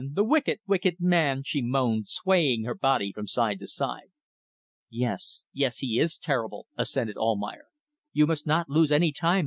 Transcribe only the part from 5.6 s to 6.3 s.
He is